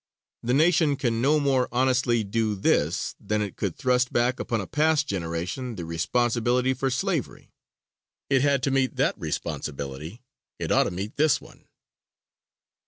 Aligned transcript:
The 0.41 0.55
nation 0.55 0.95
can 0.95 1.21
no 1.21 1.39
more 1.39 1.69
honestly 1.71 2.23
do 2.23 2.55
this 2.55 3.13
than 3.19 3.43
it 3.43 3.55
could 3.55 3.75
thrust 3.75 4.11
back 4.11 4.39
upon 4.39 4.59
a 4.59 4.65
past 4.65 5.05
generation 5.05 5.75
the 5.75 5.85
responsibility 5.85 6.73
for 6.73 6.89
slavery. 6.89 7.51
It 8.27 8.41
had 8.41 8.63
to 8.63 8.71
meet 8.71 8.95
that 8.95 9.13
responsibility; 9.15 10.23
it 10.57 10.71
ought 10.71 10.85
to 10.85 10.89
meet 10.91 11.17
this 11.17 11.39
one. 11.39 11.65